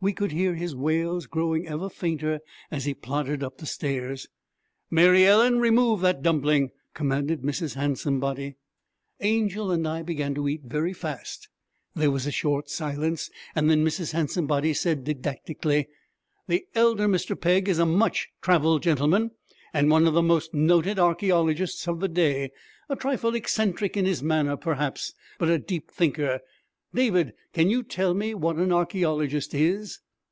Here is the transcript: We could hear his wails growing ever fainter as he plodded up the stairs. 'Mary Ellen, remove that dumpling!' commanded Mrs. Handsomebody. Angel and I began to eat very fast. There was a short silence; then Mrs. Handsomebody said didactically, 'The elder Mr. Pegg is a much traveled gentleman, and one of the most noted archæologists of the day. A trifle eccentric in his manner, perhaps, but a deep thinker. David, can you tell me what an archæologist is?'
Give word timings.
We 0.00 0.12
could 0.12 0.30
hear 0.30 0.54
his 0.54 0.76
wails 0.76 1.26
growing 1.26 1.66
ever 1.66 1.88
fainter 1.90 2.38
as 2.70 2.84
he 2.84 2.94
plodded 2.94 3.42
up 3.42 3.58
the 3.58 3.66
stairs. 3.66 4.28
'Mary 4.92 5.26
Ellen, 5.26 5.58
remove 5.58 6.02
that 6.02 6.22
dumpling!' 6.22 6.70
commanded 6.94 7.42
Mrs. 7.42 7.74
Handsomebody. 7.74 8.54
Angel 9.18 9.72
and 9.72 9.88
I 9.88 10.02
began 10.02 10.36
to 10.36 10.46
eat 10.46 10.60
very 10.62 10.92
fast. 10.92 11.48
There 11.96 12.12
was 12.12 12.28
a 12.28 12.30
short 12.30 12.70
silence; 12.70 13.28
then 13.56 13.66
Mrs. 13.66 14.12
Handsomebody 14.12 14.72
said 14.72 15.02
didactically, 15.02 15.88
'The 16.46 16.64
elder 16.76 17.08
Mr. 17.08 17.34
Pegg 17.40 17.68
is 17.68 17.80
a 17.80 17.84
much 17.84 18.28
traveled 18.40 18.84
gentleman, 18.84 19.32
and 19.74 19.90
one 19.90 20.06
of 20.06 20.14
the 20.14 20.22
most 20.22 20.54
noted 20.54 20.98
archæologists 20.98 21.88
of 21.88 21.98
the 21.98 22.06
day. 22.06 22.52
A 22.88 22.94
trifle 22.94 23.34
eccentric 23.34 23.96
in 23.96 24.04
his 24.04 24.22
manner, 24.22 24.56
perhaps, 24.56 25.12
but 25.40 25.48
a 25.48 25.58
deep 25.58 25.90
thinker. 25.90 26.38
David, 26.94 27.34
can 27.52 27.68
you 27.68 27.82
tell 27.82 28.14
me 28.14 28.32
what 28.34 28.56
an 28.56 28.70
archæologist 28.70 29.50
is?' 29.52 30.00